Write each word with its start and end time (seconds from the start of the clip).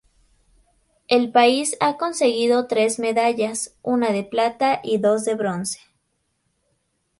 El 1.07 1.31
país 1.31 1.77
ha 1.79 1.95
conseguido 1.95 2.65
tres 2.65 2.97
medallas, 2.97 3.75
una 3.83 4.11
de 4.11 4.23
plata 4.23 4.79
y 4.83 4.97
dos 4.97 5.25
de 5.25 5.35
bronce. 5.35 5.79